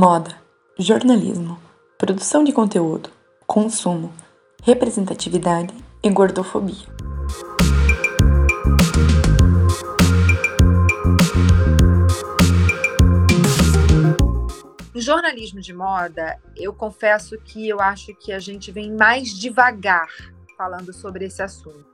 [0.00, 0.34] moda,
[0.78, 1.58] jornalismo,
[1.98, 3.10] produção de conteúdo,
[3.46, 4.10] consumo,
[4.62, 6.86] representatividade e gordofobia.
[14.94, 20.08] No jornalismo de moda, eu confesso que eu acho que a gente vem mais devagar
[20.56, 21.84] falando sobre esse assunto.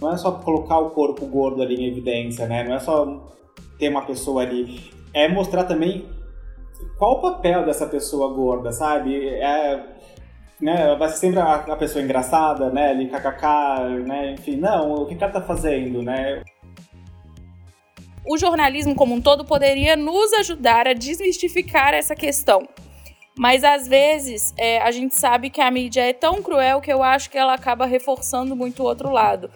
[0.00, 2.62] Não é só colocar o corpo gordo ali em evidência, né?
[2.62, 3.34] Não é só
[3.80, 4.92] ter uma pessoa ali.
[5.12, 6.16] É mostrar também
[6.98, 9.28] qual o papel dessa pessoa gorda, sabe?
[9.28, 9.84] É,
[10.60, 12.90] né, vai ser sempre a, a pessoa engraçada, né?
[12.90, 14.32] Ali, kkk, né?
[14.32, 16.42] Enfim, não, o que ela tá fazendo, né?
[18.26, 22.60] O jornalismo como um todo poderia nos ajudar a desmistificar essa questão.
[23.38, 27.02] Mas às vezes é, a gente sabe que a mídia é tão cruel que eu
[27.02, 29.48] acho que ela acaba reforçando muito o outro lado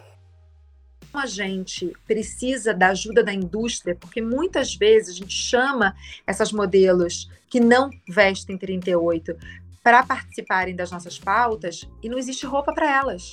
[1.17, 7.29] a gente precisa da ajuda da indústria, porque muitas vezes a gente chama essas modelos
[7.49, 9.35] que não vestem 38
[9.83, 13.29] para participarem das nossas pautas e não existe roupa para elas.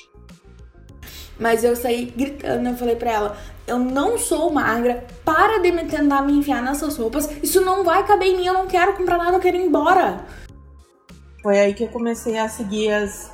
[1.38, 5.84] Mas eu saí gritando, eu falei para ela: eu não sou magra, para de me
[5.86, 9.16] tentar me enfiar nessas roupas, isso não vai caber em mim, eu não quero comprar
[9.16, 10.24] nada, eu quero ir embora.
[11.42, 13.32] Foi aí que eu comecei a seguir as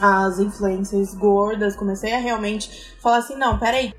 [0.00, 3.94] as influências gordas, comecei a realmente falar assim, não, peraí.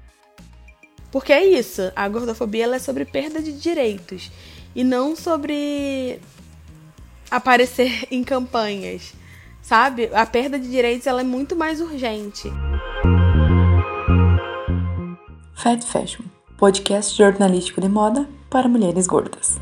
[1.11, 4.31] Porque é isso, a gordofobia ela é sobre perda de direitos
[4.75, 6.20] e não sobre
[7.30, 9.14] aparecer em campanhas,
[9.61, 10.09] sabe?
[10.14, 12.52] A perda de direitos ela é muito mais urgente.
[15.55, 16.23] Fat Fashion,
[16.58, 19.59] podcast jornalístico de moda para mulheres gordas.